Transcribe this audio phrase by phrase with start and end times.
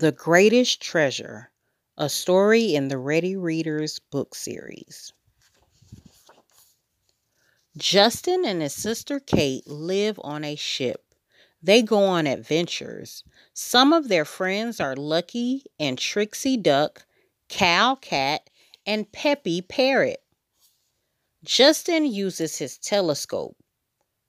[0.00, 1.50] The Greatest Treasure,
[1.98, 5.12] a story in the Ready Readers book series.
[7.76, 11.14] Justin and his sister Kate live on a ship.
[11.62, 13.24] They go on adventures.
[13.52, 17.04] Some of their friends are Lucky and Trixie Duck,
[17.50, 18.48] Cal Cat,
[18.86, 20.22] and Peppy Parrot.
[21.44, 23.58] Justin uses his telescope.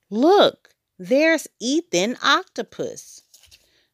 [0.10, 3.24] Look, there's Ethan Octopus.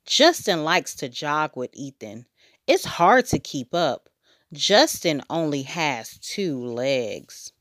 [0.07, 2.25] Justin likes to jog with Ethan.
[2.65, 4.09] It's hard to keep up.
[4.53, 7.51] Justin only has two legs.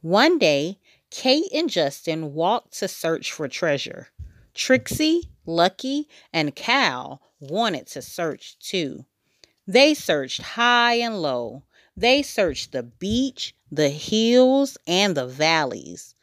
[0.00, 0.78] One day,
[1.10, 4.08] Kate and Justin walked to search for treasure.
[4.54, 9.04] Trixie, Lucky, and Cal wanted to search too.
[9.66, 11.64] They searched high and low.
[11.96, 16.14] They searched the beach, the hills, and the valleys.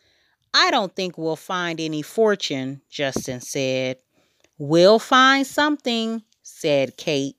[0.53, 3.97] I don't think we'll find any fortune, Justin said.
[4.63, 7.35] We'll find something, said Kate.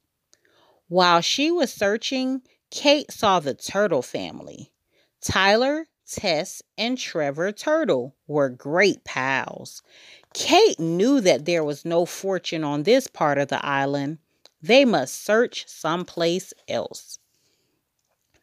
[0.89, 4.73] While she was searching, Kate saw the turtle family.
[5.21, 9.85] Tyler, Tess, and Trevor Turtle were great pals.
[10.35, 14.19] Kate knew that there was no fortune on this part of the island.
[14.61, 17.21] They must search someplace else.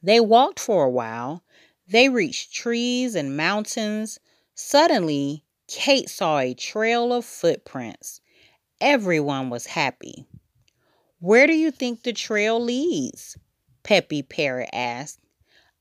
[0.01, 1.43] They walked for a while.
[1.85, 4.21] They reached trees and mountains.
[4.55, 8.21] Suddenly, Kate saw a trail of footprints.
[8.81, 10.25] Everyone was happy.
[11.19, 13.37] Where do you think the trail leads?
[13.83, 15.19] Peppy Parrot asked.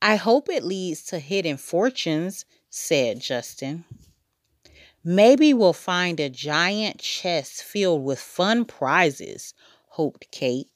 [0.01, 3.85] I hope it leads to hidden fortunes, said Justin.
[5.01, 9.53] Maybe we'll find a giant chest filled with fun prizes,
[9.87, 10.69] hoped Kate.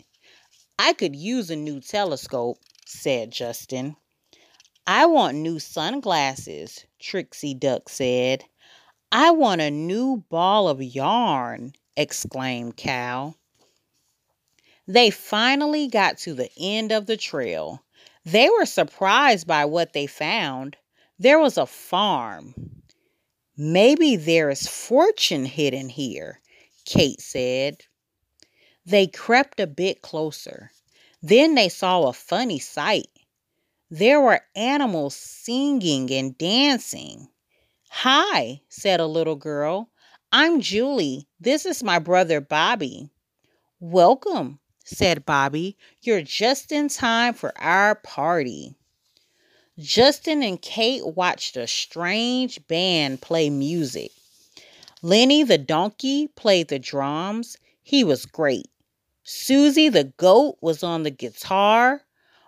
[0.80, 3.98] I could use a new telescope, said Justin.
[4.88, 8.46] I want new sunglasses, Trixie Duck said.
[9.12, 13.38] I want a new ball of yarn, exclaimed Cal.
[14.88, 17.84] They finally got to the end of the trail.
[18.26, 20.78] They were surprised by what they found.
[21.20, 22.53] There was a farm.
[23.56, 26.42] Maybe there is fortune hidden here,
[26.86, 27.84] Kate said.
[28.86, 30.72] They crept a bit closer.
[31.22, 33.08] Then they saw a funny sight.
[33.90, 37.30] There were animals singing and dancing.
[37.90, 39.90] Hi, said a little girl.
[40.36, 41.28] I'm Julie.
[41.40, 43.12] This is my brother Bobby.
[43.80, 45.78] Welcome, said Bobby.
[46.02, 48.74] You're just in time for our party.
[49.78, 54.12] Justin and Kate watched a strange band play music.
[55.04, 57.60] Lenny the donkey played the drums.
[57.84, 58.72] He was great.
[59.24, 62.02] Susie the goat was on the guitar.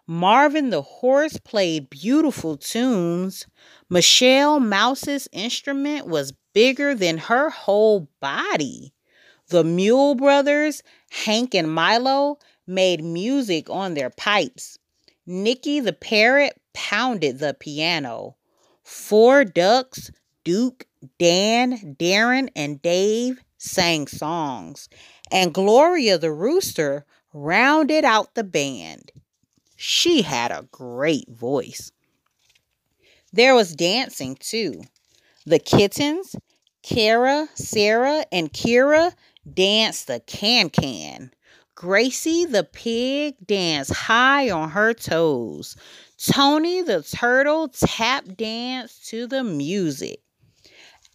[0.08, 3.46] Marvin the horse played beautiful tunes.
[3.90, 8.94] Michelle Mouse's instrument was bigger than her whole body.
[9.50, 10.82] The Mule Brothers,
[11.12, 14.80] Hank and Milo, made music on their pipes.
[15.28, 18.38] Nicky the parrot pounded the piano.
[18.84, 20.10] Four ducks,
[20.44, 20.88] Duke,
[21.20, 24.90] Dan, Darren, and Dave sang songs.
[25.32, 29.12] And Gloria the rooster rounded out the band.
[29.76, 31.92] She had a great voice.
[33.36, 34.82] There was dancing too.
[35.46, 36.38] The kittens,
[36.84, 39.14] Kara, Sarah, and Kira
[39.54, 41.32] danced the can can.
[41.76, 45.76] Gracie the pig danced high on her toes.
[46.18, 50.22] Tony the turtle tap danced to the music.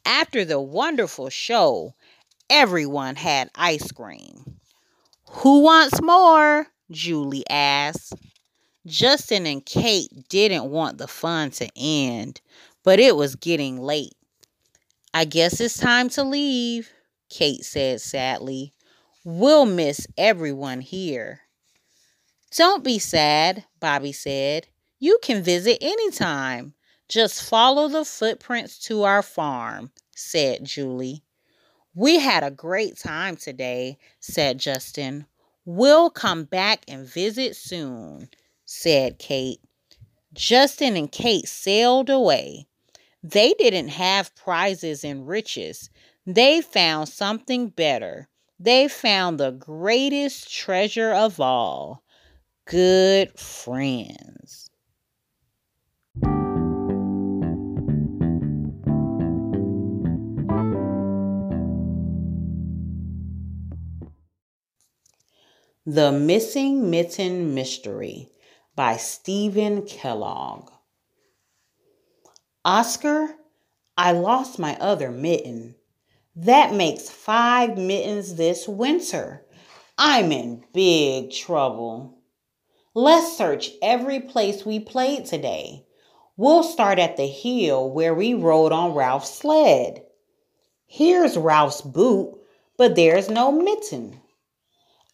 [0.05, 1.95] After the wonderful show,
[2.51, 4.61] everyone had ice cream.
[5.31, 6.67] Who wants more?
[6.91, 8.13] Julie asked.
[8.87, 12.41] Justin and Kate didn't want the fun to end,
[12.83, 14.15] but it was getting late.
[15.13, 16.91] I guess it's time to leave,
[17.29, 18.73] Kate said sadly.
[19.25, 21.41] We'll miss everyone here.
[22.57, 24.67] Don't be sad, Bobby said.
[24.99, 26.75] You can visit anytime.
[27.09, 31.23] Just follow the footprints to our farm, said Julie.
[31.95, 35.27] We had a great time today, said Justin.
[35.65, 38.31] We'll come back and visit soon,
[38.73, 39.61] said Kate.
[40.33, 42.69] Justin and Kate sailed away.
[43.21, 45.91] They didn't have prizes and riches.
[46.25, 48.29] They found something better.
[48.61, 52.05] They found the greatest treasure of all
[52.65, 54.71] good friends.
[65.85, 68.29] The Missing Mitten Mystery
[68.75, 70.71] by Steven Kellogg.
[72.65, 73.35] Oscar,
[73.97, 75.75] I lost my other mitten.
[76.37, 79.45] That makes five mittens this winter.
[79.99, 82.19] I'm in big trouble.
[82.95, 85.87] Let's search every place we played today.
[86.37, 90.03] We'll start at the hill where we rode on Ralph's sled.
[90.87, 92.39] Here's Ralph's boot,
[92.77, 94.20] but there's no mitten.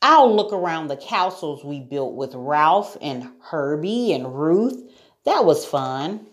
[0.03, 4.83] I'll look around the castles we built with Ralph and Herbie and Ruth.
[5.25, 6.27] That was fun.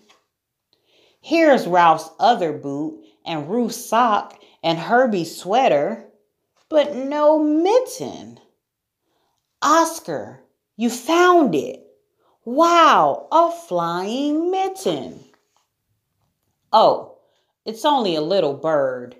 [1.22, 6.06] Here's Ralph's other boot and Ruth's sock and Herbie's sweater,
[6.70, 8.40] but no mitten.
[9.62, 10.42] Oscar,
[10.76, 11.86] you found it.
[12.46, 15.24] Wow, a flying mitten.
[16.74, 17.20] Oh,
[17.66, 19.16] it's only a little bird.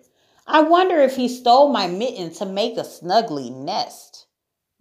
[0.46, 4.26] I wonder if he stole my mitten to make a snuggly nest.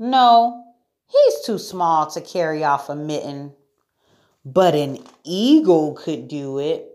[0.05, 0.65] No,
[1.07, 3.55] he's too small to carry off a mitten.
[4.45, 6.89] But an eagle could do it.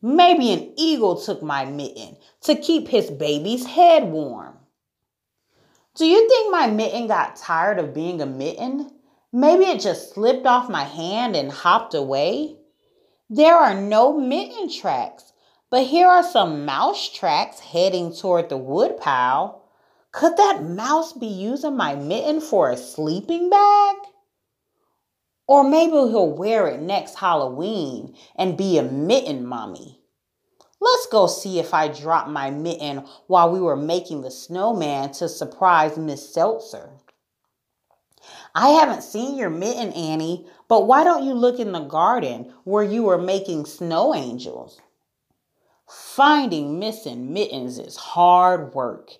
[0.00, 4.56] Maybe an eagle took my mitten to keep his baby's head warm.
[5.94, 8.90] Do you think my mitten got tired of being a mitten?
[9.30, 12.56] Maybe it just slipped off my hand and hopped away?
[13.28, 15.34] There are no mitten tracks,
[15.68, 19.59] but here are some mouse tracks heading toward the woodpile.
[20.12, 23.96] Could that mouse be using my mitten for a sleeping bag?
[25.46, 30.00] Or maybe he'll wear it next Halloween and be a mitten mommy.
[30.80, 35.28] Let's go see if I dropped my mitten while we were making the snowman to
[35.28, 36.90] surprise Miss Seltzer.
[38.54, 42.82] I haven't seen your mitten, Annie, but why don't you look in the garden where
[42.82, 44.80] you were making snow angels?
[45.88, 49.12] Finding missing mittens is hard work.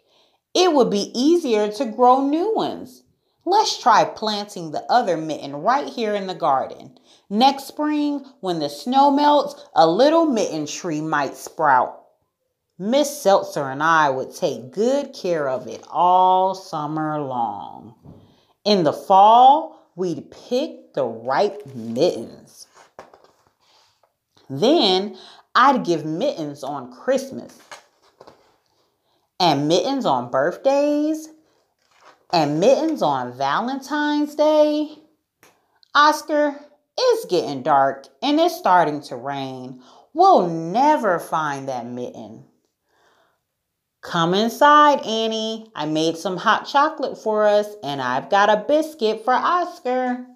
[0.54, 3.04] It would be easier to grow new ones.
[3.44, 6.98] Let's try planting the other mitten right here in the garden.
[7.28, 12.00] Next spring, when the snow melts, a little mitten tree might sprout.
[12.78, 17.94] Miss Seltzer and I would take good care of it all summer long.
[18.64, 22.66] In the fall, we'd pick the ripe mittens.
[24.48, 25.16] Then
[25.54, 27.58] I'd give mittens on Christmas
[29.40, 31.28] and mittens on birthdays
[32.32, 34.98] and mittens on Valentine's Day.
[35.94, 36.54] Oscar,
[36.96, 39.82] it's getting dark and it's starting to rain.
[40.12, 42.44] We'll never find that mitten.
[44.02, 45.70] Come inside, Annie.
[45.74, 50.26] I made some hot chocolate for us and I've got a biscuit for Oscar.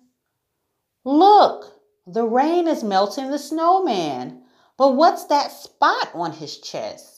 [1.04, 1.66] Look,
[2.06, 4.42] the rain is melting the snowman.
[4.76, 7.13] But what's that spot on his chest?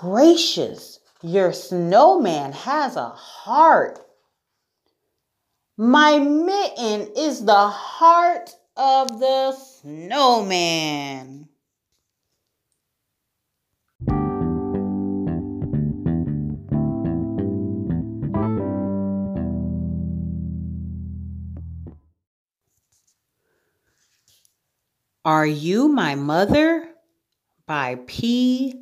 [0.00, 3.98] Gracious, your snowman has a heart.
[5.76, 8.48] My mitten is the heart
[8.78, 11.50] of the snowman.
[25.26, 26.86] Are You My Mother?
[27.66, 28.80] by P.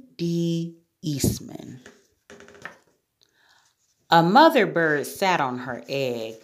[1.02, 1.80] Eastman.
[4.10, 6.36] A mother bird sat on her egg.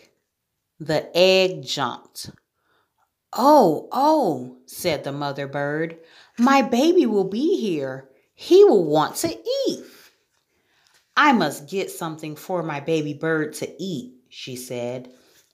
[0.79, 2.31] The egg jumped.
[3.33, 5.99] Oh, oh, said the mother bird,
[6.39, 8.09] my baby will be here.
[8.35, 9.37] He will want to
[9.67, 9.85] eat.
[11.17, 15.12] I must get something for my baby bird to eat, she said.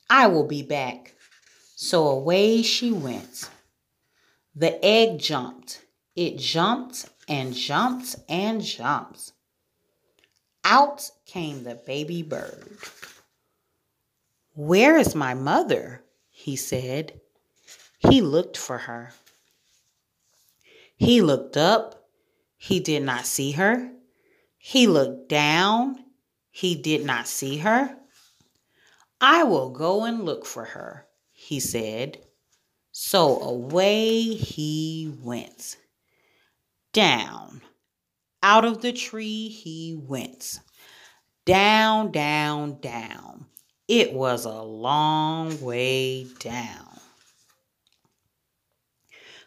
[0.09, 1.15] I will be back.
[1.77, 3.49] So away she went.
[4.55, 5.85] The egg jumped.
[6.17, 9.33] It jumped and jumped and jumped.
[10.65, 12.77] Out came the baby bird.
[14.55, 16.03] Where is my mother?
[16.29, 17.21] he said.
[17.99, 19.13] He looked for her.
[20.97, 22.09] He looked up.
[22.57, 23.93] He did not see her.
[24.59, 26.05] He looked down.
[26.51, 27.97] He did not see her.
[29.21, 32.19] I will go and look for her, he said.
[32.91, 35.77] So away he went.
[36.93, 37.63] Down.
[38.43, 40.61] Out of the tree he went.
[41.45, 43.47] Down, down, down.
[43.87, 47.01] It was a long way down.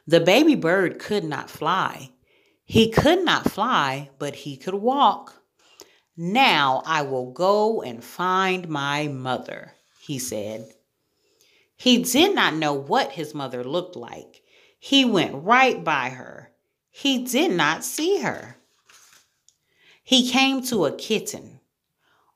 [0.08, 2.12] The baby bird could not fly.
[2.66, 5.42] He could not fly, but he could walk.
[6.16, 10.74] Now I will go and find my mother, he said.
[11.76, 14.42] He did not know what his mother looked like.
[14.80, 16.52] He went right by her.
[16.96, 18.56] He did not see her.
[20.04, 21.60] He came to a kitten.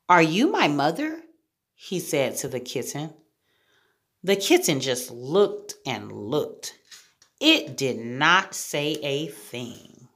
[0.10, 1.22] Are you my mother?
[1.76, 3.14] He said to the kitten.
[4.24, 6.74] The kitten just looked and looked.
[7.40, 10.08] It did not say a thing.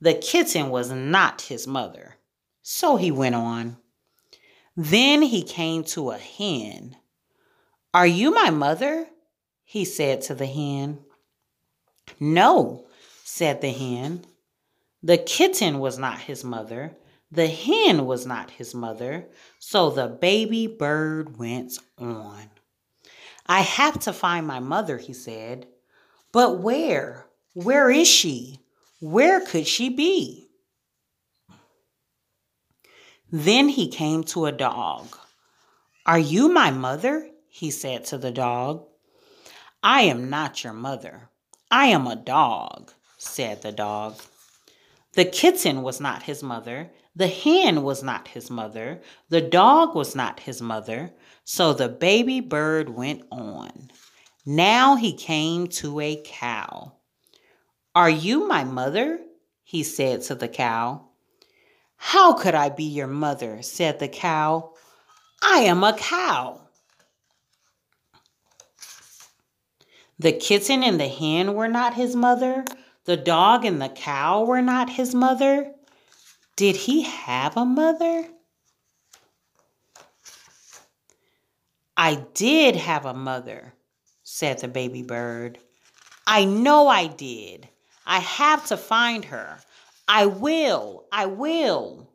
[0.00, 2.16] The kitten was not his mother.
[2.62, 3.76] So he went on.
[4.74, 6.96] Then he came to a hen.
[7.92, 9.08] Are you my mother?
[9.62, 11.00] he said to the hen.
[12.18, 12.86] No,
[13.34, 14.22] said the hen.
[15.02, 16.94] The kitten was not his mother.
[17.30, 19.26] The hen was not his mother.
[19.58, 22.50] So the baby bird went on.
[23.46, 25.66] I have to find my mother, he said.
[26.30, 27.24] But where?
[27.54, 28.58] Where is she?
[29.00, 30.50] Where could she be?
[33.30, 35.16] Then he came to a dog.
[36.04, 37.30] Are you my mother?
[37.48, 38.86] he said to the dog.
[39.82, 41.30] I am not your mother.
[41.70, 44.16] I am a dog, said the dog.
[45.12, 46.90] The kitten was not his mother.
[47.14, 49.00] The hen was not his mother.
[49.28, 51.12] The dog was not his mother.
[51.44, 53.90] So the baby bird went on.
[54.44, 56.94] Now he came to a cow.
[57.94, 59.20] Are you my mother?
[59.62, 61.08] he said to the cow.
[61.96, 63.62] How could I be your mother?
[63.62, 64.72] said the cow.
[65.42, 66.62] I am a cow.
[70.18, 72.64] The kitten and the hen were not his mother.
[73.04, 75.72] The dog and the cow were not his mother.
[76.54, 78.28] Did he have a mother?
[81.96, 83.74] I did have a mother,
[84.22, 85.58] said the baby bird.
[86.26, 87.68] I know I did.
[88.06, 89.58] I have to find her.
[90.06, 91.06] I will.
[91.10, 92.08] I will.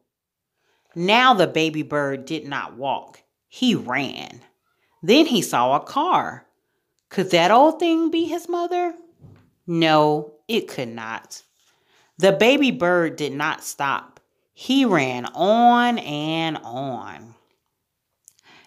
[0.96, 3.22] Now the baby bird did not walk.
[3.48, 4.42] He ran.
[5.04, 6.48] Then he saw a car.
[7.10, 8.94] Could that old thing be his mother?
[9.66, 11.44] No, it could not.
[12.18, 14.20] The baby bird did not stop.
[14.54, 17.36] He ran on and on.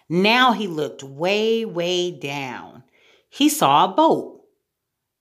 [0.08, 2.84] Now he looked way, way down.
[3.28, 4.42] He saw a boat.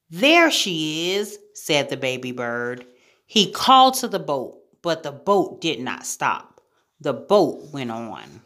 [0.09, 2.85] There she is, said the baby bird.
[3.25, 6.61] He called to the boat, but the boat did not stop.
[6.99, 8.41] The boat went on.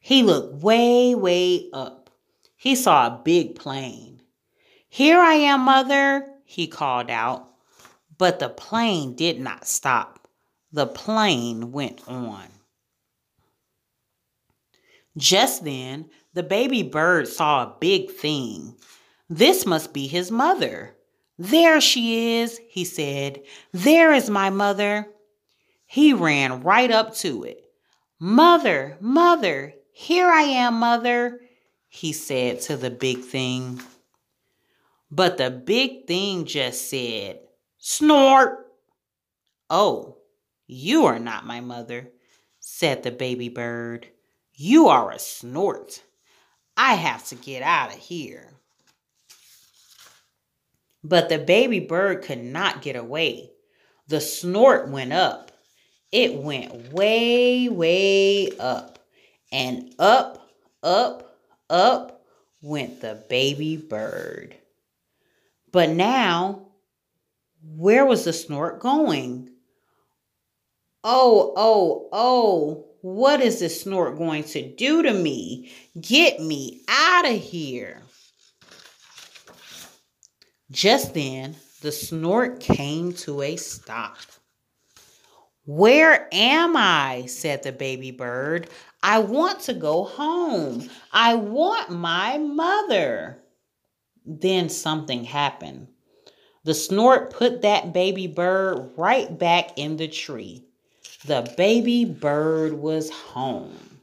[0.00, 2.10] He looked way, way up.
[2.56, 4.20] He saw a big plane.
[4.88, 7.48] Here I am, mother, he called out.
[8.18, 10.28] But the plane did not stop.
[10.70, 12.44] The plane went on.
[15.16, 18.76] Just then, the baby bird saw a big thing.
[19.28, 20.94] This must be his mother.
[21.38, 23.42] There she is, he said.
[23.72, 25.06] There is my mother.
[25.86, 27.64] He ran right up to it.
[28.20, 31.40] Mother, mother, here I am, mother,
[31.88, 33.80] he said to the big thing.
[35.14, 37.40] But the big thing just said,
[37.76, 38.66] Snort.
[39.68, 40.16] Oh,
[40.66, 42.08] you are not my mother,
[42.60, 44.06] said the baby bird.
[44.54, 46.02] You are a snort.
[46.78, 48.48] I have to get out of here.
[51.04, 53.50] But the baby bird could not get away.
[54.08, 55.52] The snort went up.
[56.10, 58.98] It went way, way up.
[59.50, 60.48] And up,
[60.82, 61.36] up,
[61.68, 62.24] up
[62.62, 64.56] went the baby bird.
[65.72, 66.68] But now,
[67.62, 69.48] where was the snort going?
[71.02, 75.72] Oh, oh, oh, what is this snort going to do to me?
[76.00, 78.02] Get me out of here.
[80.70, 84.18] Just then, the snort came to a stop.
[85.64, 87.24] Where am I?
[87.26, 88.68] said the baby bird.
[89.02, 90.88] I want to go home.
[91.12, 93.41] I want my mother.
[94.24, 95.88] Then something happened.
[96.64, 100.64] The snort put that baby bird right back in the tree.
[101.24, 104.00] The baby bird was home.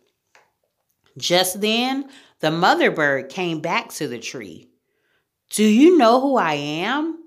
[1.17, 2.09] Just then,
[2.39, 4.69] the mother bird came back to the tree.
[5.49, 7.23] Do you know who I am?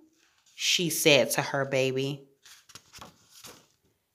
[0.54, 2.28] She said to her baby.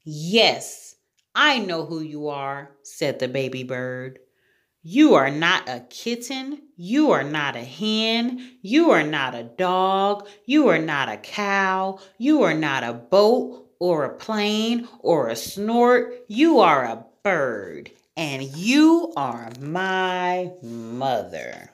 [0.03, 0.95] Yes,
[1.35, 4.19] I know who you are, said the baby bird.
[4.83, 6.61] You are not a kitten.
[6.77, 8.57] You are not a hen.
[8.61, 10.27] You are not a dog.
[10.45, 11.99] You are not a cow.
[12.17, 16.13] You are not a boat or a plane or a snort.
[16.27, 17.91] You are a bird.
[18.15, 21.71] And you are my mother.